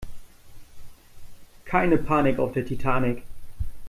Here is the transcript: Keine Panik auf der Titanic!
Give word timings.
Keine 1.65 1.99
Panik 1.99 2.39
auf 2.39 2.53
der 2.53 2.65
Titanic! 2.65 3.21